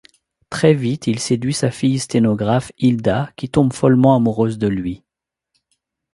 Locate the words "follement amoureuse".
3.71-4.57